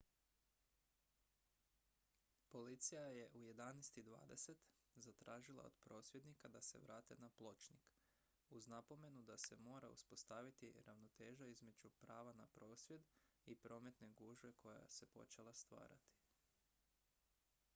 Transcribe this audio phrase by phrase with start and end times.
[2.49, 4.55] policija je u 11:20
[4.95, 7.91] zatražila od prosvjednika da se vrate na pločnik
[8.49, 13.01] uz napomenu da se mora uspostaviti ravnoteža između prava na prosvjed
[13.45, 16.17] i prometne gužve koja se počela stvarati